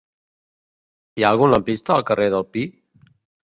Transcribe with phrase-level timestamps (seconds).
[1.21, 2.69] Hi ha algun lampista al carrer del Pi?